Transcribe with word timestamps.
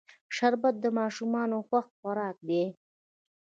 شربت 0.35 0.75
د 0.83 0.85
ماشومانو 0.99 1.57
خوښ 1.67 1.85
خوراک 1.97 2.37
دی 2.47 2.63